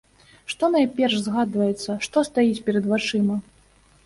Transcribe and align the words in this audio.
Што 0.53 0.69
найперш 0.75 1.15
згадваецца, 1.25 1.99
што 2.09 2.25
стаіць 2.31 2.63
перад 2.71 2.89
вачыма? 2.95 3.39